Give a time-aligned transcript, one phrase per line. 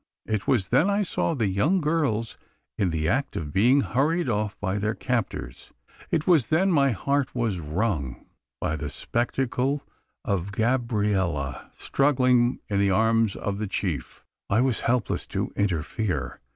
[0.25, 2.35] It was then I saw the young girls
[2.75, 5.71] in the act of being hurried off by their captors.
[6.09, 8.25] It was then my heart was wrung,
[8.59, 9.83] by the spectacle
[10.25, 14.23] of Gabriella struggling in the arms of the chief.
[14.49, 16.39] I was helpless to interfere.